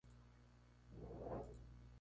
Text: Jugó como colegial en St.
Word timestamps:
Jugó 0.89 1.05
como 1.05 1.19
colegial 1.19 1.41
en 1.41 1.57
St. 1.57 1.59